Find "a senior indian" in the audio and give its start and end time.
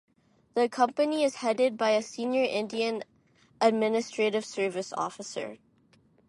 1.91-3.03